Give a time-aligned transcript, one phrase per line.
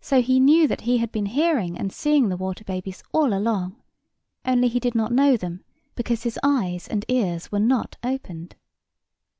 [0.00, 3.74] So he knew that he had been hearing and seeing the water babies all along;
[4.44, 5.64] only he did not know them,
[5.96, 8.54] because his eyes and ears were not opened.